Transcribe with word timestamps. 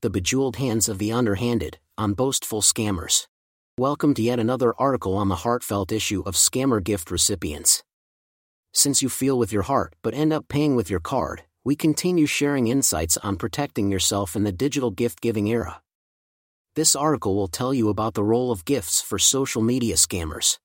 The 0.00 0.10
bejeweled 0.10 0.54
hands 0.58 0.88
of 0.88 0.98
the 0.98 1.10
underhanded, 1.10 1.80
on 1.96 2.14
boastful 2.14 2.62
scammers. 2.62 3.26
Welcome 3.76 4.14
to 4.14 4.22
yet 4.22 4.38
another 4.38 4.72
article 4.80 5.16
on 5.16 5.28
the 5.28 5.42
heartfelt 5.42 5.90
issue 5.90 6.22
of 6.24 6.36
scammer 6.36 6.80
gift 6.80 7.10
recipients. 7.10 7.82
Since 8.72 9.02
you 9.02 9.08
feel 9.08 9.36
with 9.36 9.52
your 9.52 9.64
heart 9.64 9.96
but 10.02 10.14
end 10.14 10.32
up 10.32 10.46
paying 10.46 10.76
with 10.76 10.88
your 10.88 11.00
card, 11.00 11.42
we 11.64 11.74
continue 11.74 12.26
sharing 12.26 12.68
insights 12.68 13.16
on 13.24 13.38
protecting 13.38 13.90
yourself 13.90 14.36
in 14.36 14.44
the 14.44 14.52
digital 14.52 14.92
gift 14.92 15.20
giving 15.20 15.48
era. 15.48 15.82
This 16.76 16.94
article 16.94 17.34
will 17.34 17.48
tell 17.48 17.74
you 17.74 17.88
about 17.88 18.14
the 18.14 18.22
role 18.22 18.52
of 18.52 18.64
gifts 18.64 19.00
for 19.00 19.18
social 19.18 19.62
media 19.62 19.96
scammers. 19.96 20.60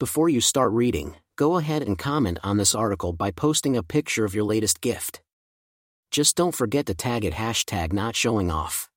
Before 0.00 0.28
you 0.28 0.40
start 0.40 0.72
reading, 0.72 1.14
go 1.36 1.56
ahead 1.58 1.84
and 1.84 1.96
comment 1.96 2.40
on 2.42 2.56
this 2.56 2.74
article 2.74 3.12
by 3.12 3.30
posting 3.30 3.76
a 3.76 3.84
picture 3.84 4.24
of 4.24 4.34
your 4.34 4.42
latest 4.42 4.80
gift. 4.80 5.20
Just 6.10 6.36
don't 6.36 6.54
forget 6.54 6.86
to 6.86 6.94
tag 6.94 7.24
it 7.24 7.34
hashtag 7.34 7.92
not 7.92 8.16
showing 8.16 8.50
off. 8.50 8.90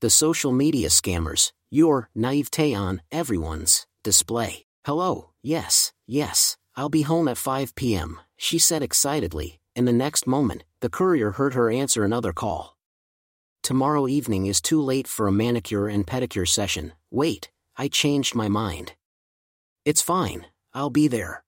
The 0.00 0.10
social 0.10 0.52
media 0.52 0.88
scammers, 0.88 1.52
your 1.70 2.08
naivete 2.14 2.72
on 2.74 3.02
everyone's 3.10 3.86
display. 4.04 4.64
Hello, 4.84 5.30
yes, 5.42 5.92
yes, 6.06 6.56
I'll 6.76 6.88
be 6.88 7.02
home 7.02 7.28
at 7.28 7.36
5 7.36 7.74
p.m., 7.74 8.20
she 8.36 8.58
said 8.58 8.82
excitedly, 8.82 9.60
and 9.74 9.86
the 9.86 9.92
next 9.92 10.26
moment, 10.26 10.64
the 10.80 10.88
courier 10.88 11.32
heard 11.32 11.54
her 11.54 11.70
answer 11.70 12.04
another 12.04 12.32
call. 12.32 12.76
Tomorrow 13.62 14.08
evening 14.08 14.46
is 14.46 14.60
too 14.60 14.80
late 14.80 15.06
for 15.06 15.26
a 15.26 15.32
manicure 15.32 15.88
and 15.88 16.06
pedicure 16.06 16.48
session. 16.48 16.92
Wait, 17.10 17.50
I 17.76 17.88
changed 17.88 18.34
my 18.34 18.48
mind. 18.48 18.94
It's 19.84 20.00
fine, 20.00 20.46
I'll 20.72 20.90
be 20.90 21.08
there. 21.08 21.44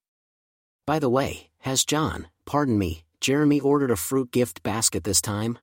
By 0.86 0.98
the 0.98 1.08
way, 1.08 1.50
has 1.60 1.84
John, 1.84 2.26
pardon 2.44 2.78
me, 2.78 3.04
Jeremy 3.22 3.60
ordered 3.60 3.92
a 3.92 3.96
fruit 3.96 4.32
gift 4.32 4.64
basket 4.64 5.04
this 5.04 5.22
time? 5.22 5.56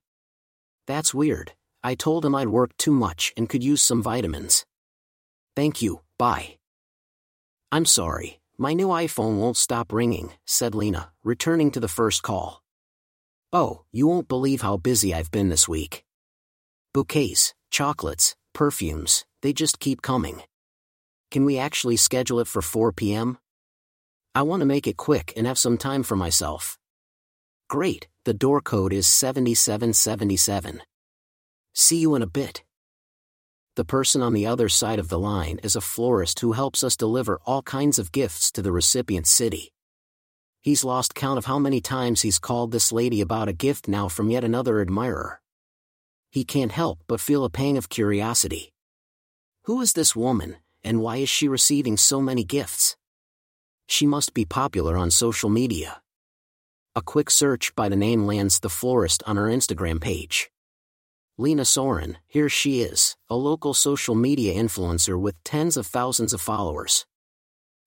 That's 0.86 1.12
weird. 1.12 1.52
I 1.84 1.94
told 1.94 2.24
him 2.24 2.34
I'd 2.34 2.48
worked 2.48 2.78
too 2.78 2.90
much 2.90 3.34
and 3.36 3.50
could 3.50 3.62
use 3.62 3.82
some 3.82 4.02
vitamins. 4.02 4.64
Thank 5.54 5.82
you, 5.82 6.00
bye. 6.16 6.56
I'm 7.70 7.84
sorry, 7.84 8.40
my 8.56 8.72
new 8.72 8.88
iPhone 8.88 9.38
won't 9.38 9.58
stop 9.58 9.92
ringing, 9.92 10.32
said 10.46 10.74
Lena, 10.74 11.12
returning 11.22 11.70
to 11.72 11.80
the 11.80 11.86
first 11.86 12.22
call. 12.22 12.62
Oh, 13.52 13.82
you 13.92 14.06
won't 14.06 14.26
believe 14.26 14.62
how 14.62 14.78
busy 14.78 15.12
I've 15.12 15.30
been 15.30 15.50
this 15.50 15.68
week. 15.68 16.02
Bouquets, 16.94 17.52
chocolates, 17.70 18.36
perfumes, 18.54 19.26
they 19.42 19.52
just 19.52 19.80
keep 19.80 20.00
coming. 20.00 20.42
Can 21.30 21.44
we 21.44 21.58
actually 21.58 21.96
schedule 21.96 22.40
it 22.40 22.48
for 22.48 22.62
4 22.62 22.92
p.m.? 22.92 23.36
I 24.34 24.42
want 24.42 24.60
to 24.60 24.66
make 24.66 24.86
it 24.86 24.96
quick 24.96 25.34
and 25.36 25.46
have 25.46 25.58
some 25.58 25.76
time 25.76 26.02
for 26.02 26.16
myself. 26.16 26.79
Great, 27.70 28.08
the 28.26 28.34
door 28.34 28.60
code 28.60 28.92
is 28.92 29.06
7777. 29.06 30.82
See 31.72 31.96
you 31.96 32.14
in 32.14 32.20
a 32.20 32.26
bit. 32.26 32.62
The 33.76 33.84
person 33.84 34.20
on 34.20 34.34
the 34.34 34.46
other 34.46 34.68
side 34.68 34.98
of 34.98 35.08
the 35.08 35.18
line 35.18 35.58
is 35.62 35.74
a 35.74 35.80
florist 35.80 36.40
who 36.40 36.52
helps 36.52 36.84
us 36.84 36.96
deliver 36.96 37.40
all 37.46 37.62
kinds 37.62 37.98
of 37.98 38.12
gifts 38.12 38.52
to 38.52 38.60
the 38.60 38.72
recipient 38.72 39.26
city. 39.26 39.72
He's 40.60 40.84
lost 40.84 41.14
count 41.14 41.38
of 41.38 41.46
how 41.46 41.58
many 41.58 41.80
times 41.80 42.20
he's 42.20 42.38
called 42.38 42.72
this 42.72 42.92
lady 42.92 43.22
about 43.22 43.48
a 43.48 43.54
gift 43.54 43.88
now 43.88 44.08
from 44.08 44.28
yet 44.28 44.44
another 44.44 44.82
admirer 44.82 45.40
he 46.30 46.44
can't 46.44 46.72
help 46.72 47.00
but 47.08 47.20
feel 47.20 47.44
a 47.44 47.50
pang 47.50 47.76
of 47.76 47.88
curiosity. 47.88 48.72
Who 49.64 49.80
is 49.80 49.92
this 49.92 50.14
woman, 50.14 50.56
and 50.84 51.00
why 51.00 51.16
is 51.16 51.28
she 51.28 51.48
receiving 51.48 51.96
so 51.96 52.20
many 52.20 52.44
gifts? 52.44 52.96
She 53.88 54.06
must 54.06 54.32
be 54.32 54.44
popular 54.44 54.96
on 54.96 55.10
social 55.10 55.50
media. 55.50 56.00
A 56.96 57.02
quick 57.02 57.30
search 57.30 57.72
by 57.76 57.88
the 57.88 57.94
name 57.94 58.26
lands 58.26 58.58
the 58.58 58.68
florist 58.68 59.22
on 59.24 59.36
her 59.36 59.46
Instagram 59.46 60.00
page. 60.00 60.50
Lena 61.38 61.64
Soren, 61.64 62.18
here 62.26 62.48
she 62.48 62.82
is, 62.82 63.16
a 63.28 63.36
local 63.36 63.74
social 63.74 64.16
media 64.16 64.60
influencer 64.60 65.16
with 65.18 65.40
tens 65.44 65.76
of 65.76 65.86
thousands 65.86 66.32
of 66.32 66.40
followers. 66.40 67.06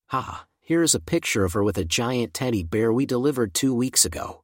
Ha, 0.08 0.46
here 0.62 0.82
is 0.82 0.96
a 0.96 1.02
picture 1.02 1.44
of 1.44 1.52
her 1.52 1.62
with 1.66 1.78
a 1.78 1.84
giant 1.84 2.34
teddy 2.34 2.64
bear 2.64 2.94
we 2.94 3.06
delivered 3.06 3.54
two 3.54 3.76
weeks 3.76 4.06
ago. 4.06 4.42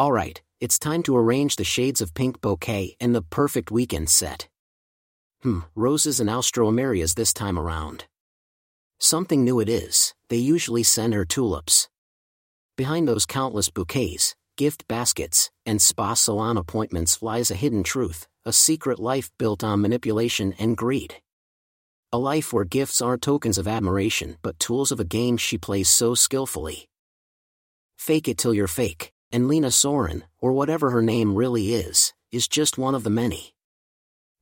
Alright, 0.00 0.40
it's 0.60 0.78
time 0.78 1.02
to 1.02 1.18
arrange 1.18 1.56
the 1.56 1.62
shades 1.64 2.00
of 2.00 2.14
pink 2.14 2.40
bouquet 2.40 2.96
and 2.98 3.14
the 3.14 3.20
perfect 3.20 3.70
weekend 3.70 4.08
set. 4.08 4.48
Hmm, 5.42 5.60
roses 5.74 6.20
and 6.20 6.30
alstroemerias 6.30 7.16
this 7.16 7.34
time 7.34 7.58
around. 7.58 8.06
Something 8.98 9.44
new 9.44 9.60
it 9.60 9.68
is, 9.68 10.14
they 10.30 10.38
usually 10.38 10.82
send 10.82 11.12
her 11.12 11.26
tulips. 11.26 11.90
Behind 12.78 13.08
those 13.08 13.26
countless 13.26 13.70
bouquets, 13.70 14.36
gift 14.56 14.86
baskets, 14.86 15.50
and 15.66 15.82
spa 15.82 16.14
salon 16.14 16.56
appointments 16.56 17.20
lies 17.20 17.50
a 17.50 17.56
hidden 17.56 17.82
truth, 17.82 18.28
a 18.44 18.52
secret 18.52 19.00
life 19.00 19.32
built 19.36 19.64
on 19.64 19.82
manipulation 19.82 20.54
and 20.60 20.76
greed. 20.76 21.16
A 22.12 22.18
life 22.18 22.52
where 22.52 22.64
gifts 22.64 23.02
aren't 23.02 23.22
tokens 23.22 23.58
of 23.58 23.66
admiration 23.66 24.36
but 24.42 24.60
tools 24.60 24.92
of 24.92 25.00
a 25.00 25.04
game 25.04 25.36
she 25.36 25.58
plays 25.58 25.88
so 25.88 26.14
skillfully. 26.14 26.88
Fake 27.98 28.28
it 28.28 28.38
till 28.38 28.54
you're 28.54 28.68
fake 28.68 29.10
and 29.32 29.48
Lena 29.48 29.72
Soren, 29.72 30.22
or 30.38 30.52
whatever 30.52 30.90
her 30.90 31.02
name 31.02 31.34
really 31.34 31.74
is, 31.74 32.14
is 32.30 32.46
just 32.46 32.78
one 32.78 32.94
of 32.94 33.02
the 33.02 33.10
many. 33.10 33.54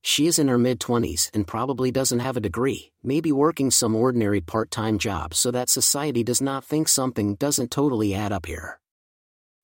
She 0.08 0.28
is 0.28 0.38
in 0.38 0.46
her 0.46 0.56
mid 0.56 0.78
20s 0.78 1.30
and 1.34 1.48
probably 1.48 1.90
doesn't 1.90 2.20
have 2.20 2.36
a 2.36 2.40
degree, 2.48 2.92
maybe 3.02 3.32
working 3.32 3.72
some 3.72 3.96
ordinary 3.96 4.40
part 4.40 4.70
time 4.70 4.98
job 4.98 5.34
so 5.34 5.50
that 5.50 5.68
society 5.68 6.22
does 6.22 6.40
not 6.40 6.64
think 6.64 6.86
something 6.86 7.34
doesn't 7.34 7.72
totally 7.72 8.14
add 8.14 8.30
up 8.30 8.46
here. 8.46 8.78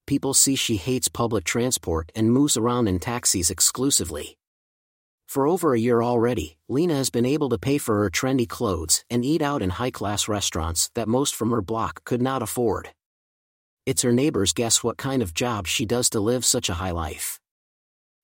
People 0.04 0.34
see 0.34 0.56
she 0.56 0.78
hates 0.78 1.06
public 1.06 1.44
transport 1.44 2.10
and 2.16 2.32
moves 2.32 2.56
around 2.56 2.88
in 2.88 2.98
taxis 2.98 3.52
exclusively. 3.52 4.36
For 5.28 5.46
over 5.46 5.74
a 5.74 5.80
year 5.80 6.02
already, 6.02 6.56
Lena 6.68 6.96
has 6.96 7.08
been 7.08 7.24
able 7.24 7.48
to 7.50 7.56
pay 7.56 7.78
for 7.78 8.02
her 8.02 8.10
trendy 8.10 8.48
clothes 8.48 9.04
and 9.08 9.24
eat 9.24 9.42
out 9.42 9.62
in 9.62 9.70
high 9.70 9.92
class 9.92 10.26
restaurants 10.26 10.90
that 10.96 11.06
most 11.06 11.36
from 11.36 11.52
her 11.52 11.62
block 11.62 12.02
could 12.04 12.20
not 12.20 12.42
afford. 12.42 12.88
It's 13.86 14.02
her 14.02 14.12
neighbors 14.12 14.52
guess 14.52 14.82
what 14.82 14.96
kind 14.96 15.22
of 15.22 15.34
job 15.34 15.68
she 15.68 15.86
does 15.86 16.10
to 16.10 16.18
live 16.18 16.44
such 16.44 16.68
a 16.68 16.74
high 16.74 16.90
life. 16.90 17.38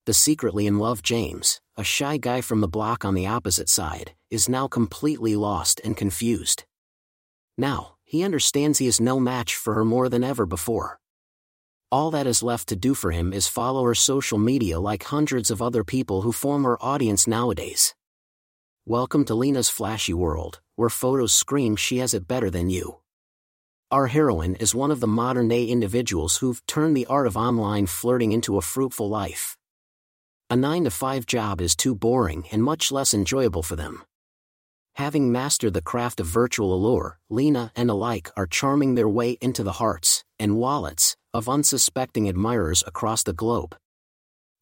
The 0.09 0.15
secretly 0.15 0.67
in 0.67 0.79
love 0.79 1.03
James, 1.03 1.61
a 1.77 1.85
shy 1.85 2.17
guy 2.17 2.41
from 2.41 2.63
the 2.63 2.67
block 2.67 3.05
on 3.05 3.13
the 3.13 3.27
opposite 3.27 3.69
side, 3.69 4.15
is 4.31 4.49
now 4.49 4.67
completely 4.67 5.37
lost 5.37 5.83
and 5.85 5.99
confused. 5.99 6.65
Now, 7.59 7.97
he 8.05 8.23
understands 8.23 8.79
he 8.79 8.87
is 8.87 9.03
no 9.03 9.21
match 9.21 9.55
for 9.55 9.75
her 9.75 9.85
more 9.85 10.09
than 10.09 10.25
ever 10.25 10.47
before. 10.47 10.99
All 11.93 12.11
that 12.13 12.27
is 12.27 12.43
left 12.43 12.71
to 12.71 12.75
do 12.75 12.95
for 12.95 13.11
him 13.11 13.35
is 13.35 13.49
follow 13.49 13.85
her 13.85 13.95
social 13.95 14.39
media 14.39 14.81
like 14.81 15.03
hundreds 15.03 15.51
of 15.51 15.61
other 15.61 15.85
people 15.85 16.23
who 16.23 16.33
form 16.33 16.65
her 16.65 16.83
audience 16.83 17.27
nowadays. 17.27 17.95
Welcome 18.87 19.27
to 19.27 19.35
Lena's 19.35 19.69
flashy 19.69 20.15
world, 20.15 20.63
where 20.77 20.89
photos 20.89 21.35
scream 21.35 21.77
she 21.77 21.99
has 21.99 22.15
it 22.15 22.27
better 22.27 22.49
than 22.49 22.71
you. 22.71 23.01
Our 23.91 24.07
heroine 24.07 24.55
is 24.55 24.75
one 24.75 24.91
of 24.91 25.01
the 25.01 25.07
modern 25.07 25.49
day 25.49 25.67
individuals 25.67 26.39
who've 26.39 26.65
turned 26.65 26.97
the 26.97 27.05
art 27.05 27.27
of 27.27 27.37
online 27.37 27.85
flirting 27.85 28.33
into 28.33 28.57
a 28.57 28.63
fruitful 28.63 29.11
life. 29.11 29.58
A 30.51 30.57
9 30.57 30.85
to 30.85 30.91
5 30.91 31.27
job 31.27 31.61
is 31.61 31.77
too 31.77 31.95
boring 31.95 32.45
and 32.51 32.65
much 32.65 32.91
less 32.91 33.13
enjoyable 33.13 33.63
for 33.63 33.77
them. 33.77 34.03
Having 34.95 35.31
mastered 35.31 35.75
the 35.75 35.83
craft 35.83 36.21
of 36.21 36.27
virtual 36.27 36.73
allure, 36.73 37.19
Lena 37.29 37.71
and 37.77 37.91
alike 37.91 38.31
are 38.35 38.47
charming 38.47 38.95
their 38.95 39.11
way 39.11 39.37
into 39.43 39.63
the 39.63 39.73
hearts 39.73 40.25
and 40.39 40.57
wallets 40.57 41.17
of 41.35 41.51
unsuspecting 41.51 42.31
admirers 42.31 42.83
across 42.87 43.23
the 43.23 43.35
globe. 43.35 43.77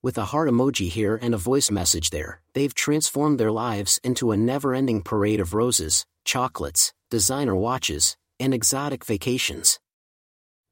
With 0.02 0.18
a 0.18 0.24
heart 0.24 0.50
emoji 0.50 0.88
here 0.88 1.20
and 1.22 1.32
a 1.32 1.38
voice 1.38 1.70
message 1.70 2.10
there, 2.10 2.40
they've 2.52 2.74
transformed 2.74 3.38
their 3.38 3.52
lives 3.52 4.00
into 4.02 4.32
a 4.32 4.36
never 4.36 4.74
ending 4.74 5.02
parade 5.02 5.38
of 5.38 5.54
roses, 5.54 6.04
chocolates, 6.24 6.92
designer 7.12 7.54
watches, 7.54 8.16
and 8.40 8.52
exotic 8.52 9.04
vacations. 9.04 9.78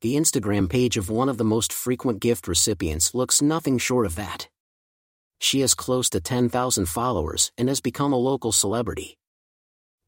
The 0.00 0.16
Instagram 0.16 0.68
page 0.68 0.96
of 0.96 1.08
one 1.08 1.28
of 1.28 1.38
the 1.38 1.44
most 1.44 1.72
frequent 1.72 2.18
gift 2.18 2.48
recipients 2.48 3.14
looks 3.14 3.40
nothing 3.40 3.78
short 3.78 4.06
of 4.06 4.16
that. 4.16 4.48
She 5.44 5.60
has 5.60 5.74
close 5.74 6.08
to 6.08 6.20
10,000 6.20 6.86
followers 6.86 7.52
and 7.58 7.68
has 7.68 7.82
become 7.82 8.14
a 8.14 8.24
local 8.30 8.50
celebrity. 8.50 9.18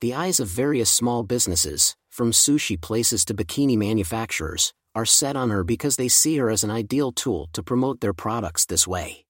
The 0.01 0.15
eyes 0.15 0.41
of 0.41 0.49
various 0.49 0.91
small 0.91 1.25
businesses, 1.25 1.95
from 2.09 2.33
sushi 2.33 2.81
places 2.81 3.27
to 3.27 3.35
bikini 3.35 3.77
manufacturers, 3.77 4.73
are 4.95 5.05
set 5.05 5.37
on 5.37 5.51
her 5.51 5.63
because 5.63 5.97
they 5.97 6.09
see 6.09 6.39
her 6.39 6.49
as 6.49 6.65
an 6.65 6.71
ideal 6.71 7.13
tool 7.13 7.51
to 7.53 7.63
promote 7.63 8.01
their 8.01 8.15
products 8.15 8.65
this 8.65 8.89
way. 8.89 9.27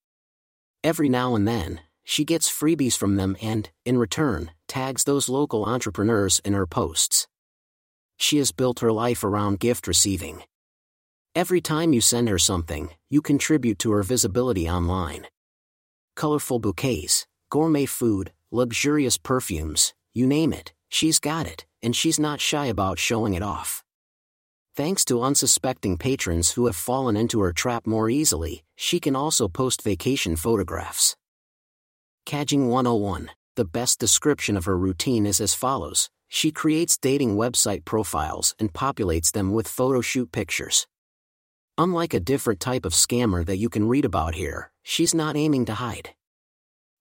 Every 0.84 1.08
now 1.08 1.34
and 1.34 1.48
then, 1.48 1.80
she 2.04 2.24
gets 2.24 2.48
freebies 2.48 2.96
from 2.96 3.16
them 3.16 3.36
and, 3.42 3.68
in 3.84 3.98
return, 3.98 4.52
tags 4.68 5.02
those 5.02 5.28
local 5.28 5.64
entrepreneurs 5.64 6.40
in 6.44 6.52
her 6.52 6.68
posts 6.68 7.26
she 8.16 8.38
has 8.38 8.52
built 8.52 8.80
her 8.80 8.92
life 8.92 9.24
around 9.24 9.60
gift 9.60 9.86
receiving. 9.86 10.42
Every 11.34 11.60
time 11.60 11.92
you 11.92 12.00
send 12.00 12.28
her 12.28 12.38
something, 12.38 12.90
you 13.10 13.20
contribute 13.20 13.78
to 13.80 13.92
her 13.92 14.02
visibility 14.02 14.68
online. 14.68 15.26
Colorful 16.16 16.60
bouquets, 16.60 17.26
gourmet 17.50 17.84
food, 17.84 18.32
luxurious 18.50 19.18
perfumes, 19.18 19.92
you 20.14 20.26
name 20.26 20.54
it, 20.54 20.72
she's 20.88 21.20
got 21.20 21.46
it, 21.46 21.66
and 21.82 21.94
she's 21.94 22.18
not 22.18 22.40
shy 22.40 22.66
about 22.66 22.98
showing 22.98 23.34
it 23.34 23.42
off. 23.42 23.84
Thanks 24.74 25.04
to 25.06 25.22
unsuspecting 25.22 25.98
patrons 25.98 26.52
who 26.52 26.64
have 26.66 26.76
fallen 26.76 27.18
into 27.18 27.40
her 27.40 27.52
trap 27.52 27.86
more 27.86 28.08
easily, 28.08 28.64
she 28.76 28.98
can 28.98 29.14
also 29.14 29.46
post 29.46 29.82
vacation 29.82 30.36
photographs. 30.36 31.16
Cadging 32.24 32.68
101. 32.68 33.30
The 33.56 33.66
best 33.66 34.00
description 34.00 34.56
of 34.56 34.64
her 34.64 34.76
routine 34.76 35.26
is 35.26 35.38
as 35.38 35.52
follows 35.54 36.08
She 36.28 36.50
creates 36.50 36.96
dating 36.96 37.36
website 37.36 37.84
profiles 37.84 38.54
and 38.58 38.72
populates 38.72 39.32
them 39.32 39.52
with 39.52 39.68
photo 39.68 40.00
shoot 40.00 40.32
pictures. 40.32 40.86
Unlike 41.78 42.14
a 42.14 42.20
different 42.20 42.58
type 42.58 42.86
of 42.86 42.94
scammer 42.94 43.44
that 43.44 43.58
you 43.58 43.68
can 43.68 43.86
read 43.86 44.06
about 44.06 44.34
here, 44.34 44.72
she's 44.82 45.14
not 45.14 45.36
aiming 45.36 45.66
to 45.66 45.74
hide. 45.74 46.14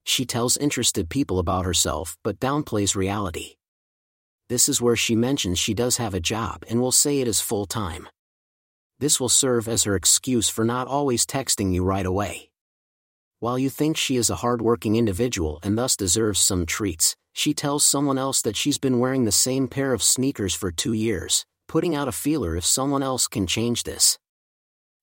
She 0.04 0.25
tells 0.25 0.57
interested 0.57 1.10
people 1.10 1.39
about 1.39 1.63
herself 1.63 2.18
but 2.24 2.42
downplays 2.42 2.94
reality. 2.94 3.56
This 4.50 4.68
is 4.68 4.81
where 4.81 4.98
she 4.98 5.16
mentions 5.16 5.60
she 5.60 5.74
does 5.74 5.95
have 5.95 6.13
a 6.13 6.19
job 6.19 6.66
and 6.69 6.81
will 6.81 6.92
say 6.92 7.22
it 7.22 7.27
is 7.27 7.39
full 7.39 7.66
time. 7.66 8.10
This 9.00 9.18
will 9.18 9.30
serve 9.30 9.69
as 9.69 9.83
her 9.83 9.95
excuse 9.95 10.50
for 10.50 10.66
not 10.66 10.89
always 10.89 11.25
texting 11.25 11.74
you 11.74 11.86
right 11.86 12.06
away. 12.06 12.50
While 13.39 13.57
you 13.57 13.69
think 13.69 13.95
she 13.95 14.18
is 14.18 14.30
a 14.30 14.38
hardworking 14.44 14.98
individual 14.98 15.57
and 15.63 15.77
thus 15.77 15.95
deserves 15.95 16.42
some 16.42 16.66
treats, 16.66 17.16
she 17.31 17.54
tells 17.54 17.86
someone 17.86 18.18
else 18.18 18.42
that 18.42 18.57
she's 18.57 18.77
been 18.77 19.00
wearing 19.00 19.24
the 19.24 19.31
same 19.31 19.69
pair 19.69 19.94
of 19.94 20.04
sneakers 20.04 20.54
for 20.54 20.69
two 20.69 20.94
years, 20.94 21.45
putting 21.66 21.95
out 21.95 22.10
a 22.10 22.12
feeler 22.12 22.57
if 22.57 22.66
someone 22.66 23.04
else 23.04 23.30
can 23.30 23.48
change 23.48 23.83
this. 23.83 24.19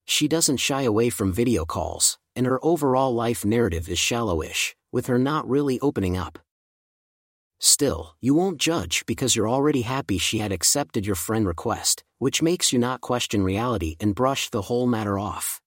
She 0.04 0.28
doesn't 0.28 0.58
shy 0.58 0.82
away 0.82 1.10
from 1.10 1.32
video 1.32 1.64
calls, 1.64 2.18
and 2.34 2.46
her 2.46 2.58
overall 2.64 3.14
life 3.14 3.44
narrative 3.44 3.88
is 3.88 3.98
shallowish, 3.98 4.74
with 4.90 5.06
her 5.06 5.18
not 5.18 5.48
really 5.48 5.78
opening 5.80 6.16
up. 6.16 6.38
Still, 7.58 8.16
you 8.20 8.34
won't 8.34 8.58
judge 8.58 9.06
because 9.06 9.36
you're 9.36 9.48
already 9.48 9.82
happy 9.82 10.18
she 10.18 10.38
had 10.38 10.50
accepted 10.50 11.06
your 11.06 11.14
friend 11.14 11.46
request, 11.46 12.02
which 12.18 12.42
makes 12.42 12.72
you 12.72 12.78
not 12.78 13.00
question 13.00 13.44
reality 13.44 13.96
and 14.00 14.14
brush 14.14 14.50
the 14.50 14.62
whole 14.62 14.86
matter 14.86 15.18
off. 15.18 15.60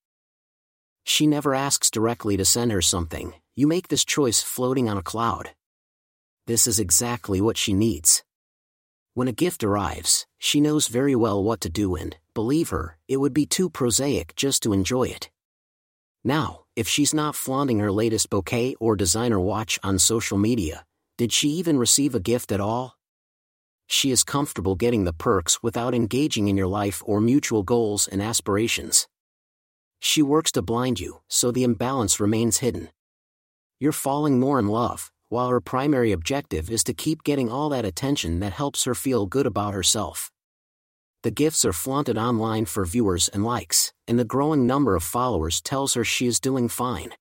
She 1.05 1.25
never 1.25 1.53
asks 1.53 1.89
directly 1.89 2.35
to 2.35 2.43
send 2.43 2.71
her 2.71 2.81
something, 2.81 3.33
you 3.55 3.67
make 3.67 3.87
this 3.87 4.03
choice 4.03 4.41
floating 4.41 4.89
on 4.89 4.97
a 4.97 5.03
cloud. 5.03 5.51
This 6.47 6.67
is 6.67 6.79
exactly 6.79 7.39
what 7.39 7.57
she 7.57 7.73
needs. 7.73 8.23
When 9.13 9.29
a 9.29 9.31
gift 9.31 9.63
arrives, 9.63 10.27
she 10.37 10.59
knows 10.59 10.89
very 10.89 11.15
well 11.15 11.41
what 11.41 11.61
to 11.61 11.69
do 11.69 11.95
and, 11.95 12.17
believe 12.35 12.69
her, 12.69 12.97
it 13.07 13.17
would 13.17 13.33
be 13.33 13.47
too 13.47 13.71
prosaic 13.71 14.35
just 14.35 14.61
to 14.61 14.73
enjoy 14.73 15.05
it. 15.05 15.31
Now, 16.23 16.65
if 16.75 16.87
she's 16.87 17.13
not 17.13 17.35
flaunting 17.35 17.79
her 17.79 17.91
latest 17.91 18.29
bouquet 18.29 18.75
or 18.79 18.95
designer 18.95 19.39
watch 19.39 19.79
on 19.81 19.97
social 19.97 20.37
media, 20.37 20.85
did 21.17 21.31
she 21.31 21.49
even 21.49 21.79
receive 21.79 22.13
a 22.13 22.19
gift 22.19 22.51
at 22.51 22.59
all? 22.59 22.97
She 23.87 24.11
is 24.11 24.23
comfortable 24.23 24.75
getting 24.75 25.05
the 25.05 25.13
perks 25.13 25.63
without 25.63 25.95
engaging 25.95 26.47
in 26.47 26.57
your 26.57 26.67
life 26.67 27.01
or 27.05 27.21
mutual 27.21 27.63
goals 27.63 28.07
and 28.07 28.21
aspirations. 28.21 29.07
She 29.99 30.21
works 30.21 30.51
to 30.53 30.61
blind 30.61 30.99
you, 30.99 31.21
so 31.27 31.51
the 31.51 31.63
imbalance 31.63 32.19
remains 32.19 32.57
hidden. 32.57 32.89
You're 33.79 33.91
falling 33.91 34.39
more 34.39 34.59
in 34.59 34.67
love, 34.67 35.11
while 35.29 35.49
her 35.49 35.61
primary 35.61 36.11
objective 36.11 36.69
is 36.69 36.83
to 36.85 36.93
keep 36.93 37.23
getting 37.23 37.51
all 37.51 37.69
that 37.69 37.85
attention 37.85 38.39
that 38.39 38.53
helps 38.53 38.83
her 38.83 38.95
feel 38.95 39.25
good 39.25 39.45
about 39.45 39.73
herself. 39.73 40.31
The 41.25 41.31
gifts 41.31 41.65
are 41.65 41.73
flaunted 41.73 42.19
online 42.19 42.65
for 42.65 42.85
viewers 42.85 43.29
and 43.29 43.43
likes, 43.43 43.91
and 44.07 44.19
the 44.19 44.23
growing 44.23 44.67
number 44.67 44.95
of 44.95 45.01
followers 45.01 45.59
tells 45.59 45.95
her 45.95 46.03
she 46.03 46.27
is 46.27 46.39
doing 46.39 46.69
fine. 46.69 47.15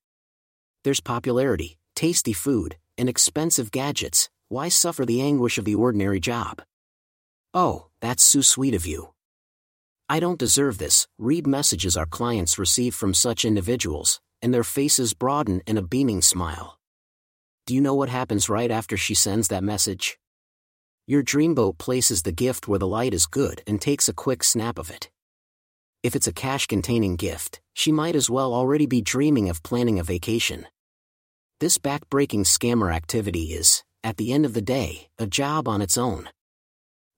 There's 0.83 1.01
popularity, 1.01 1.79
tasty 1.97 2.35
food, 2.35 2.77
and 2.99 3.09
expensive 3.09 3.71
gadgets, 3.71 4.29
why 4.51 4.69
suffer 4.69 5.07
the 5.07 5.23
anguish 5.23 5.57
of 5.57 5.65
the 5.65 5.75
ordinary 5.75 6.21
job? 6.21 6.61
Oh, 7.55 7.87
that's 8.03 8.23
so 8.23 8.43
sweet 8.43 8.75
of 8.75 8.85
you. 8.85 9.15
I 10.07 10.21
don't 10.21 10.39
deserve 10.39 10.77
this. 10.77 11.09
Read 11.17 11.47
messages 11.47 11.97
our 11.97 12.05
clients 12.05 12.59
receive 12.59 12.95
from 12.95 13.15
such 13.15 13.43
individuals, 13.43 14.21
and 14.43 14.53
their 14.53 14.65
faces 14.65 15.15
broaden 15.15 15.63
in 15.67 15.79
a 15.79 15.83
beaming 15.83 16.21
smile. 16.21 16.79
Do 17.65 17.75
you 17.75 17.81
know 17.81 17.95
what 17.95 18.11
happens 18.11 18.51
right 18.51 18.71
after 18.71 18.99
she 18.99 19.15
sends 19.15 19.49
that 19.49 19.65
message? 19.65 20.19
Your 21.07 21.23
dreamboat 21.23 21.77
places 21.77 22.23
the 22.23 22.33
gift 22.33 22.67
where 22.67 22.79
the 22.79 22.87
light 22.87 23.13
is 23.13 23.27
good 23.27 23.63
and 23.67 23.79
takes 23.79 24.09
a 24.09 24.15
quick 24.15 24.43
snap 24.43 24.79
of 24.79 24.91
it. 24.91 25.11
If 26.03 26.17
it's 26.17 26.27
a 26.27 26.33
cash 26.33 26.67
containing 26.67 27.17
gift, 27.17 27.61
she 27.75 27.93
might 27.93 28.17
as 28.17 28.31
well 28.31 28.55
already 28.55 28.87
be 28.87 29.03
dreaming 29.03 29.51
of 29.51 29.63
planning 29.63 29.99
a 29.99 30.03
vacation. 30.03 30.67
This 31.61 31.77
backbreaking 31.77 32.47
scammer 32.47 32.95
activity 32.95 33.53
is, 33.53 33.85
at 34.03 34.17
the 34.17 34.33
end 34.33 34.47
of 34.47 34.55
the 34.55 34.63
day, 34.63 35.09
a 35.19 35.27
job 35.27 35.69
on 35.69 35.83
its 35.83 35.99
own. 35.99 36.31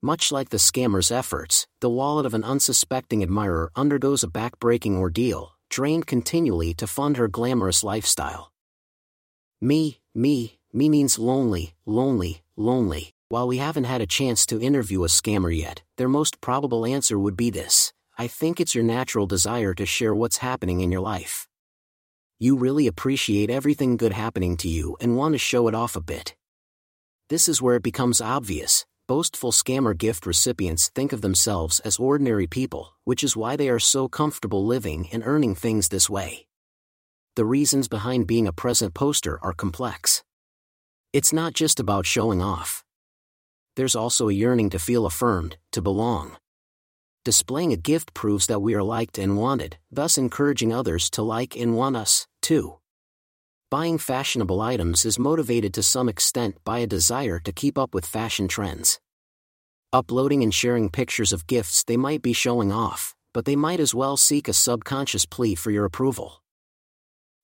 Much 0.03 0.33
like 0.33 0.49
the 0.49 0.57
scammer's 0.57 1.13
efforts, 1.13 1.69
the 1.81 1.89
wallet 1.89 2.27
of 2.27 2.35
an 2.35 2.43
unsuspecting 2.43 3.23
admirer 3.23 3.71
undergoes 3.77 4.25
a 4.25 4.29
backbreaking 4.29 4.97
ordeal, 4.97 5.53
drained 5.71 6.09
continually 6.09 6.75
to 6.75 6.89
fund 6.89 7.17
her 7.17 7.29
glamorous 7.29 7.85
lifestyle. 7.85 8.51
Me, 9.61 10.01
me, 10.13 10.59
me 10.73 10.89
means 10.89 11.21
lonely, 11.21 11.75
lonely, 11.87 12.43
lonely. 12.57 13.16
While 13.29 13.49
we 13.49 13.57
haven't 13.57 13.85
had 13.85 14.01
a 14.01 14.07
chance 14.07 14.47
to 14.47 14.61
interview 14.61 15.03
a 15.03 15.09
scammer 15.09 15.57
yet, 15.57 15.83
their 15.97 16.09
most 16.09 16.41
probable 16.41 16.87
answer 16.87 17.19
would 17.19 17.37
be 17.37 17.51
this 17.51 17.93
I 18.17 18.29
think 18.29 18.61
it's 18.61 18.73
your 18.73 18.85
natural 18.85 19.27
desire 19.27 19.75
to 19.75 19.85
share 19.85 20.15
what's 20.15 20.39
happening 20.39 20.81
in 20.81 20.93
your 20.93 21.01
life. 21.01 21.49
You 22.39 22.57
really 22.57 22.87
appreciate 22.87 23.51
everything 23.51 23.97
good 23.97 24.13
happening 24.13 24.57
to 24.59 24.69
you 24.69 24.97
and 25.01 25.17
want 25.17 25.35
to 25.35 25.39
show 25.39 25.67
it 25.67 25.75
off 25.75 25.97
a 25.97 26.01
bit. 26.01 26.37
This 27.29 27.49
is 27.49 27.61
where 27.61 27.75
it 27.75 27.83
becomes 27.83 28.21
obvious 28.21 28.87
boastful 29.09 29.51
scammer 29.51 29.97
gift 29.97 30.25
recipients 30.25 30.89
think 30.89 31.13
of 31.13 31.21
themselves 31.21 31.81
as 31.81 31.99
ordinary 31.99 32.47
people, 32.47 32.95
which 33.03 33.25
is 33.25 33.37
why 33.37 33.57
they 33.57 33.69
are 33.69 33.81
so 33.81 34.09
comfortable 34.09 34.65
living 34.65 35.09
and 35.13 35.25
earning 35.27 35.55
things 35.57 35.89
this 35.89 36.09
way. 36.09 36.47
The 37.35 37.45
reasons 37.45 37.89
behind 37.89 38.29
being 38.29 38.47
a 38.47 38.53
present 38.53 38.95
poster 38.95 39.39
are 39.43 39.53
complex. 39.53 40.23
It's 41.13 41.33
not 41.33 41.55
just 41.55 41.81
about 41.81 42.07
showing 42.07 42.41
off. 42.41 42.86
There's 43.77 43.95
also 43.95 44.29
a 44.29 44.33
yearning 44.33 44.71
to 44.71 44.79
feel 44.79 45.07
affirmed, 45.07 45.59
to 45.73 45.83
belong. 45.83 46.37
Displaying 47.25 47.73
a 47.73 47.77
gift 47.77 48.15
proves 48.15 48.47
that 48.47 48.63
we 48.63 48.75
are 48.75 48.83
liked 48.83 49.19
and 49.19 49.37
wanted, 49.37 49.77
thus 49.91 50.17
encouraging 50.17 50.73
others 50.73 51.11
to 51.11 51.23
like 51.23 51.57
and 51.57 51.77
want 51.77 51.97
us, 51.97 52.27
too. 52.41 52.79
Buying 53.71 53.99
fashionable 53.99 54.61
items 54.61 55.05
is 55.05 55.19
motivated 55.19 55.75
to 55.75 55.83
some 55.83 56.09
extent 56.09 56.57
by 56.65 56.79
a 56.79 56.87
desire 56.87 57.39
to 57.41 57.53
keep 57.53 57.77
up 57.77 57.95
with 57.95 58.07
fashion 58.07 58.49
trends. 58.49 59.01
Uploading 59.93 60.43
and 60.43 60.55
sharing 60.55 60.89
pictures 60.89 61.33
of 61.33 61.47
gifts 61.47 61.85
they 61.85 61.97
might 61.97 62.23
be 62.23 62.33
showing 62.33 62.73
off, 62.73 63.15
but 63.35 63.45
they 63.45 63.57
might 63.57 63.81
as 63.81 63.95
well 63.95 64.17
seek 64.17 64.49
a 64.49 64.53
subconscious 64.53 65.27
plea 65.27 65.55
for 65.55 65.71
your 65.71 65.85
approval. 65.85 66.43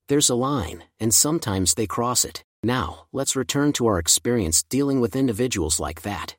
There's 0.09 0.31
a 0.31 0.35
line, 0.35 0.85
and 0.99 1.13
sometimes 1.13 1.75
they 1.75 1.87
cross 1.87 2.25
it. 2.25 2.45
Now, 2.63 3.07
let's 3.13 3.35
return 3.35 3.73
to 3.75 3.87
our 3.87 3.99
experience 3.99 4.63
dealing 4.63 5.01
with 5.01 5.17
individuals 5.17 5.81
like 5.81 6.03
that. 6.03 6.37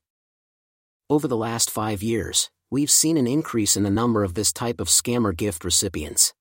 Over 1.09 1.27
the 1.27 1.37
last 1.37 1.69
five 1.69 2.01
years, 2.01 2.49
we've 2.71 2.91
seen 2.91 3.17
an 3.17 3.27
increase 3.27 3.75
in 3.75 3.83
the 3.83 3.91
number 3.91 4.23
of 4.23 4.33
this 4.33 4.53
type 4.53 4.79
of 4.79 4.87
scammer 4.87 5.35
gift 5.35 5.65
recipients. 5.65 6.33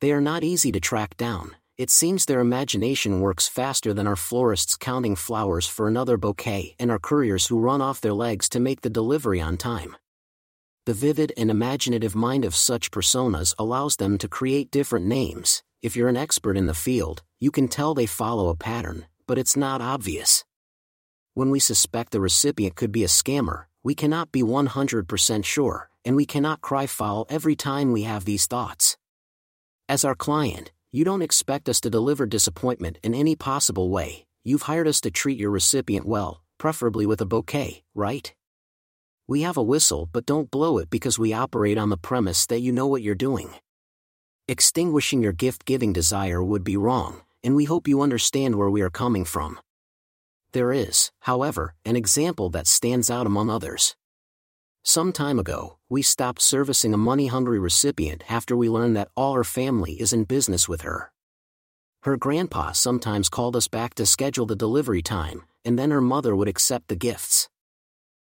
They 0.00 0.12
are 0.12 0.20
not 0.20 0.44
easy 0.44 0.72
to 0.72 0.80
track 0.80 1.16
down, 1.16 1.56
it 1.78 1.90
seems 1.90 2.24
their 2.24 2.40
imagination 2.40 3.20
works 3.20 3.46
faster 3.46 3.94
than 3.94 4.08
our 4.08 4.16
florists 4.16 4.76
counting 4.76 5.14
flowers 5.14 5.68
for 5.68 5.86
another 5.86 6.16
bouquet 6.16 6.74
and 6.80 6.90
our 6.90 6.98
couriers 6.98 7.46
who 7.46 7.60
run 7.60 7.80
off 7.80 8.00
their 8.00 8.12
legs 8.12 8.48
to 8.48 8.58
make 8.58 8.80
the 8.80 8.90
delivery 8.90 9.40
on 9.40 9.56
time. 9.56 9.96
The 10.86 10.94
vivid 10.94 11.32
and 11.36 11.52
imaginative 11.52 12.16
mind 12.16 12.44
of 12.44 12.56
such 12.56 12.90
personas 12.90 13.54
allows 13.60 13.94
them 13.94 14.18
to 14.18 14.28
create 14.28 14.72
different 14.72 15.06
names. 15.06 15.62
If 15.80 15.94
you're 15.94 16.08
an 16.08 16.16
expert 16.16 16.56
in 16.56 16.66
the 16.66 16.74
field, 16.74 17.22
you 17.38 17.52
can 17.52 17.68
tell 17.68 17.94
they 17.94 18.06
follow 18.06 18.48
a 18.48 18.56
pattern, 18.56 19.06
but 19.28 19.38
it's 19.38 19.56
not 19.56 19.80
obvious. 19.80 20.44
When 21.34 21.50
we 21.50 21.60
suspect 21.60 22.10
the 22.10 22.20
recipient 22.20 22.74
could 22.74 22.90
be 22.90 23.04
a 23.04 23.06
scammer, 23.06 23.66
we 23.84 23.94
cannot 23.94 24.32
be 24.32 24.42
100% 24.42 25.44
sure, 25.44 25.88
and 26.04 26.16
we 26.16 26.26
cannot 26.26 26.62
cry 26.62 26.86
foul 26.86 27.26
every 27.30 27.54
time 27.54 27.92
we 27.92 28.02
have 28.02 28.24
these 28.24 28.48
thoughts. 28.48 28.96
As 29.88 30.04
our 30.04 30.16
client, 30.16 30.72
you 30.90 31.04
don't 31.04 31.22
expect 31.22 31.68
us 31.68 31.80
to 31.82 31.90
deliver 31.90 32.26
disappointment 32.26 32.98
in 33.04 33.14
any 33.14 33.36
possible 33.36 33.88
way, 33.88 34.26
you've 34.42 34.62
hired 34.62 34.88
us 34.88 35.00
to 35.02 35.12
treat 35.12 35.38
your 35.38 35.50
recipient 35.50 36.06
well, 36.06 36.42
preferably 36.58 37.06
with 37.06 37.20
a 37.20 37.26
bouquet, 37.26 37.84
right? 37.94 38.34
We 39.28 39.42
have 39.42 39.56
a 39.56 39.62
whistle 39.62 40.08
but 40.10 40.26
don't 40.26 40.50
blow 40.50 40.78
it 40.78 40.90
because 40.90 41.20
we 41.20 41.32
operate 41.32 41.78
on 41.78 41.90
the 41.90 41.96
premise 41.96 42.46
that 42.46 42.62
you 42.62 42.72
know 42.72 42.88
what 42.88 43.02
you're 43.02 43.14
doing. 43.14 43.54
Extinguishing 44.50 45.20
your 45.22 45.32
gift 45.32 45.66
giving 45.66 45.92
desire 45.92 46.42
would 46.42 46.64
be 46.64 46.78
wrong, 46.78 47.20
and 47.44 47.54
we 47.54 47.66
hope 47.66 47.86
you 47.86 48.00
understand 48.00 48.56
where 48.56 48.70
we 48.70 48.80
are 48.80 48.88
coming 48.88 49.26
from. 49.26 49.60
There 50.52 50.72
is, 50.72 51.12
however, 51.20 51.74
an 51.84 51.96
example 51.96 52.48
that 52.50 52.66
stands 52.66 53.10
out 53.10 53.26
among 53.26 53.50
others. 53.50 53.94
Some 54.82 55.12
time 55.12 55.38
ago, 55.38 55.76
we 55.90 56.00
stopped 56.00 56.40
servicing 56.40 56.94
a 56.94 56.96
money 56.96 57.26
hungry 57.26 57.58
recipient 57.58 58.24
after 58.30 58.56
we 58.56 58.70
learned 58.70 58.96
that 58.96 59.10
all 59.14 59.34
her 59.34 59.44
family 59.44 60.00
is 60.00 60.14
in 60.14 60.24
business 60.24 60.66
with 60.66 60.80
her. 60.80 61.12
Her 62.04 62.16
grandpa 62.16 62.72
sometimes 62.72 63.28
called 63.28 63.54
us 63.54 63.68
back 63.68 63.92
to 63.96 64.06
schedule 64.06 64.46
the 64.46 64.56
delivery 64.56 65.02
time, 65.02 65.44
and 65.62 65.78
then 65.78 65.90
her 65.90 66.00
mother 66.00 66.34
would 66.34 66.48
accept 66.48 66.88
the 66.88 66.96
gifts. 66.96 67.50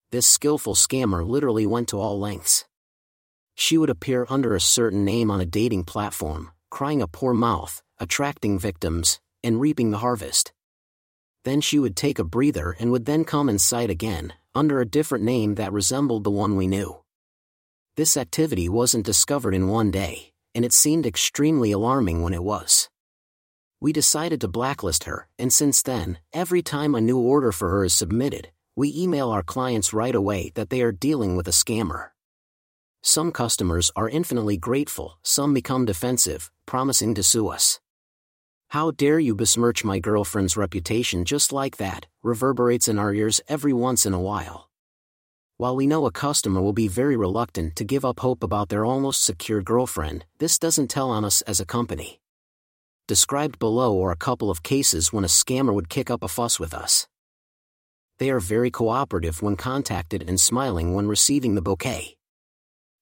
This 0.10 0.26
skillful 0.26 0.74
scammer 0.74 1.24
literally 1.24 1.68
went 1.68 1.90
to 1.90 2.00
all 2.00 2.20
lengths. 2.20 2.66
She 3.60 3.76
would 3.78 3.90
appear 3.90 4.28
under 4.30 4.56
a 4.56 4.62
certain 4.62 5.04
name 5.04 5.32
on 5.32 5.42
a 5.42 5.46
dating 5.46 5.86
platform, 5.86 6.52
crying 6.70 7.02
a 7.02 7.08
poor 7.08 7.34
mouth, 7.34 7.82
attracting 7.98 8.60
victims, 8.60 9.20
and 9.44 9.60
reaping 9.60 9.90
the 9.90 9.98
harvest. 9.98 10.54
then 11.48 11.62
she 11.62 11.80
would 11.80 11.96
take 11.96 12.20
a 12.20 12.26
breather 12.26 12.76
and 12.78 12.92
would 12.92 13.06
then 13.06 13.24
come 13.24 13.48
in 13.48 13.58
sight 13.58 13.90
again, 13.90 14.34
under 14.54 14.82
a 14.82 14.86
different 14.86 15.24
name 15.24 15.56
that 15.56 15.72
resembled 15.72 16.26
the 16.26 16.30
one 16.30 16.58
we 16.58 16.68
knew. 16.68 16.98
This 17.96 18.18
activity 18.18 18.68
wasn't 18.68 19.06
discovered 19.06 19.56
in 19.56 19.70
one 19.70 19.90
day, 19.90 20.34
and 20.54 20.66
it 20.66 20.74
seemed 20.74 21.06
extremely 21.06 21.72
alarming 21.72 22.22
when 22.22 22.34
it 22.34 22.44
was. 22.44 22.90
We 23.80 23.94
decided 23.94 24.42
to 24.42 24.50
blacklist 24.50 25.06
her, 25.06 25.30
and 25.40 25.54
since 25.54 25.82
then, 25.82 26.20
every 26.34 26.62
time 26.62 26.94
a 26.96 27.00
new 27.00 27.18
order 27.18 27.54
for 27.54 27.70
her 27.70 27.86
is 27.86 27.94
submitted, 27.94 28.52
we 28.76 28.94
email 28.94 29.30
our 29.30 29.44
clients 29.44 29.94
right 29.94 30.14
away 30.14 30.52
that 30.56 30.70
they 30.70 30.82
are 30.82 30.92
dealing 30.92 31.38
with 31.38 31.48
a 31.48 31.52
scammer. 31.52 32.10
Some 33.08 33.32
customers 33.32 33.90
are 33.96 34.10
infinitely 34.10 34.58
grateful, 34.58 35.18
some 35.24 35.54
become 35.54 35.86
defensive, 35.86 36.52
promising 36.66 37.14
to 37.14 37.24
sue 37.24 37.48
us. 37.48 37.80
How 38.72 38.92
dare 38.92 39.18
you 39.18 39.34
besmirch 39.34 39.86
my 39.86 39.98
girlfriend's 39.98 40.58
reputation 40.58 41.24
just 41.24 41.54
like 41.54 41.78
that, 41.78 42.08
reverberates 42.22 42.90
in 42.90 43.00
our 43.00 43.14
ears 43.14 43.40
every 43.48 43.72
once 43.72 44.06
in 44.06 44.14
a 44.14 44.20
while. 44.20 44.70
While 45.56 45.78
we 45.78 45.88
know 45.88 46.06
a 46.06 46.12
customer 46.12 46.62
will 46.62 46.74
be 46.74 46.90
very 46.90 47.16
reluctant 47.16 47.78
to 47.78 47.86
give 47.86 48.04
up 48.04 48.20
hope 48.20 48.44
about 48.44 48.68
their 48.68 48.84
almost 48.84 49.24
secure 49.24 49.62
girlfriend, 49.62 50.26
this 50.40 50.60
doesn't 50.60 50.90
tell 50.90 51.10
on 51.10 51.24
us 51.24 51.42
as 51.44 51.62
a 51.62 51.66
company. 51.66 52.20
Described 53.08 53.58
below 53.58 54.04
are 54.04 54.12
a 54.12 54.18
couple 54.18 54.52
of 54.52 54.64
cases 54.64 55.14
when 55.14 55.24
a 55.24 55.28
scammer 55.28 55.74
would 55.74 55.88
kick 55.88 56.12
up 56.12 56.24
a 56.24 56.28
fuss 56.28 56.60
with 56.60 56.74
us. 56.74 57.08
They 58.18 58.30
are 58.30 58.42
very 58.42 58.70
cooperative 58.70 59.42
when 59.42 59.56
contacted 59.56 60.28
and 60.28 60.42
smiling 60.42 60.94
when 60.94 61.08
receiving 61.08 61.56
the 61.56 61.62
bouquet. 61.62 62.17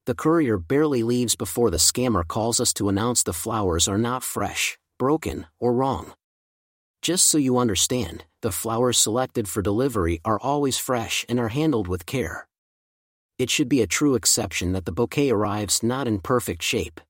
The 0.05 0.13
courier 0.13 0.59
barely 0.59 1.01
leaves 1.01 1.35
before 1.35 1.71
the 1.71 1.77
scammer 1.77 2.27
calls 2.27 2.59
us 2.59 2.73
to 2.73 2.89
announce 2.89 3.23
the 3.23 3.33
flowers 3.33 3.87
are 3.87 3.97
not 3.97 4.23
fresh, 4.23 4.77
broken, 4.99 5.47
or 5.59 5.73
wrong. 5.73 6.13
Just 7.01 7.27
so 7.27 7.39
you 7.39 7.57
understand, 7.57 8.23
the 8.43 8.51
flowers 8.51 8.99
selected 8.99 9.47
for 9.47 9.63
delivery 9.63 10.21
are 10.23 10.39
always 10.39 10.77
fresh 10.77 11.25
and 11.27 11.39
are 11.39 11.47
handled 11.47 11.87
with 11.87 12.05
care. 12.05 12.47
It 13.39 13.49
should 13.49 13.67
be 13.67 13.81
a 13.81 13.87
true 13.87 14.13
exception 14.13 14.73
that 14.73 14.85
the 14.85 14.91
bouquet 14.91 15.31
arrives 15.31 15.81
not 15.81 16.07
in 16.07 16.19
perfect 16.19 16.61
shape. 16.61 17.01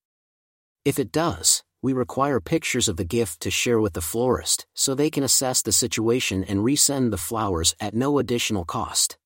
If 0.86 0.98
it 0.98 1.12
does, 1.12 1.64
we 1.82 1.92
require 1.92 2.40
pictures 2.40 2.88
of 2.88 2.96
the 2.96 3.04
gift 3.04 3.42
to 3.42 3.52
share 3.52 3.82
with 3.82 3.92
the 3.92 4.02
florist 4.02 4.68
so 4.74 4.96
they 4.96 5.10
can 5.10 5.24
assess 5.24 5.62
the 5.62 5.74
situation 5.74 6.46
and 6.46 6.62
resend 6.62 7.12
the 7.12 7.18
flowers 7.18 7.76
at 7.82 7.94
no 7.94 8.20
additional 8.20 8.64
cost 8.64 9.18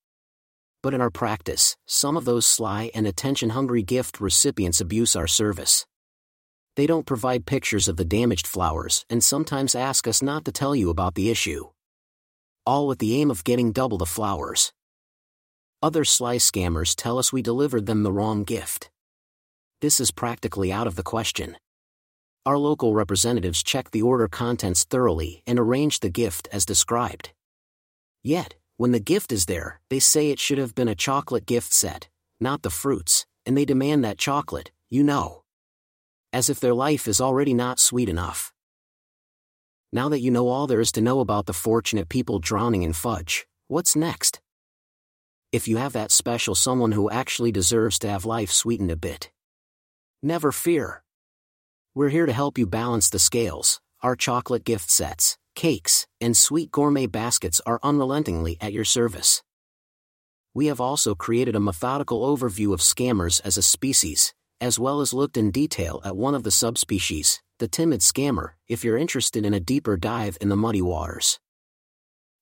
but 0.82 0.94
in 0.94 1.00
our 1.00 1.10
practice, 1.10 1.76
some 1.86 2.16
of 2.16 2.24
those 2.24 2.46
sly 2.46 2.90
and 2.94 3.06
attention 3.06 3.50
hungry 3.50 3.82
gift 3.82 4.20
recipients 4.20 4.80
abuse 4.80 5.14
our 5.14 5.26
service. 5.26 5.86
They 6.76 6.86
don't 6.86 7.06
provide 7.06 7.46
pictures 7.46 7.88
of 7.88 7.96
the 7.96 8.04
damaged 8.04 8.46
flowers 8.46 9.04
and 9.10 9.22
sometimes 9.22 9.74
ask 9.74 10.06
us 10.08 10.22
not 10.22 10.44
to 10.44 10.52
tell 10.52 10.74
you 10.74 10.90
about 10.90 11.14
the 11.14 11.30
issue. 11.30 11.70
All 12.64 12.86
with 12.86 12.98
the 12.98 13.16
aim 13.20 13.30
of 13.30 13.44
getting 13.44 13.72
double 13.72 13.98
the 13.98 14.06
flowers. 14.06 14.72
Other 15.82 16.04
sly 16.04 16.36
scammers 16.36 16.94
tell 16.96 17.18
us 17.18 17.32
we 17.32 17.42
delivered 17.42 17.86
them 17.86 18.02
the 18.02 18.12
wrong 18.12 18.44
gift. 18.44 18.90
This 19.80 19.98
is 19.98 20.10
practically 20.10 20.70
out 20.72 20.86
of 20.86 20.94
the 20.94 21.02
question. 21.02 21.56
Our 22.46 22.58
local 22.58 22.94
representatives 22.94 23.62
check 23.62 23.90
the 23.90 24.02
order 24.02 24.28
contents 24.28 24.84
thoroughly 24.84 25.42
and 25.46 25.58
arrange 25.58 26.00
the 26.00 26.10
gift 26.10 26.48
as 26.52 26.64
described. 26.64 27.30
Yet, 28.22 28.54
when 28.80 28.92
the 28.92 28.98
gift 29.14 29.30
is 29.30 29.44
there, 29.44 29.78
they 29.90 29.98
say 29.98 30.30
it 30.30 30.38
should 30.38 30.56
have 30.56 30.74
been 30.74 30.88
a 30.88 30.94
chocolate 30.94 31.44
gift 31.44 31.70
set, 31.70 32.08
not 32.40 32.62
the 32.62 32.70
fruits, 32.70 33.26
and 33.44 33.54
they 33.54 33.66
demand 33.66 34.02
that 34.02 34.16
chocolate, 34.16 34.70
you 34.88 35.02
know. 35.02 35.42
As 36.32 36.48
if 36.48 36.60
their 36.60 36.72
life 36.72 37.06
is 37.06 37.20
already 37.20 37.52
not 37.52 37.78
sweet 37.78 38.08
enough. 38.08 38.54
Now 39.92 40.08
that 40.08 40.20
you 40.20 40.30
know 40.30 40.48
all 40.48 40.66
there 40.66 40.80
is 40.80 40.92
to 40.92 41.02
know 41.02 41.20
about 41.20 41.44
the 41.44 41.52
fortunate 41.52 42.08
people 42.08 42.38
drowning 42.38 42.82
in 42.82 42.94
fudge, 42.94 43.46
what's 43.68 43.94
next? 43.94 44.40
If 45.52 45.68
you 45.68 45.76
have 45.76 45.92
that 45.92 46.10
special 46.10 46.54
someone 46.54 46.92
who 46.92 47.10
actually 47.10 47.52
deserves 47.52 47.98
to 47.98 48.08
have 48.08 48.24
life 48.24 48.50
sweetened 48.50 48.90
a 48.90 48.96
bit. 48.96 49.30
Never 50.22 50.52
fear. 50.52 51.02
We're 51.94 52.08
here 52.08 52.24
to 52.24 52.32
help 52.32 52.56
you 52.56 52.64
balance 52.64 53.10
the 53.10 53.18
scales, 53.18 53.78
our 54.02 54.16
chocolate 54.16 54.64
gift 54.64 54.90
sets 54.90 55.36
cakes, 55.54 56.06
and 56.20 56.36
sweet 56.36 56.70
gourmet 56.70 57.06
baskets 57.06 57.60
are 57.66 57.80
unrelentingly 57.82 58.56
at 58.60 58.72
your 58.72 58.84
service. 58.84 59.42
We 60.52 60.66
have 60.66 60.80
also 60.80 61.14
created 61.14 61.54
a 61.54 61.60
methodical 61.60 62.22
overview 62.22 62.74
of 62.74 62.80
scammers 62.80 63.40
as 63.44 63.56
a 63.56 63.62
species, 63.62 64.34
as 64.60 64.78
well 64.78 65.00
as 65.00 65.14
looked 65.14 65.36
in 65.36 65.50
detail 65.50 66.02
at 66.04 66.16
one 66.16 66.34
of 66.34 66.42
the 66.42 66.50
subspecies, 66.50 67.40
the 67.58 67.68
timid 67.68 68.00
scammer, 68.00 68.52
if 68.68 68.84
you're 68.84 68.98
interested 68.98 69.46
in 69.46 69.54
a 69.54 69.60
deeper 69.60 69.96
dive 69.96 70.36
in 70.40 70.48
the 70.48 70.56
muddy 70.56 70.82
waters. 70.82 71.38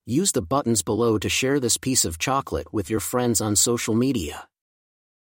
Use 0.06 0.32
the 0.32 0.40
buttons 0.40 0.82
below 0.82 1.18
to 1.18 1.28
share 1.28 1.60
this 1.60 1.76
piece 1.76 2.06
of 2.06 2.18
chocolate 2.18 2.72
with 2.72 2.88
your 2.88 3.00
friends 3.00 3.40
on 3.42 3.54
social 3.54 3.94
media. 3.94 4.48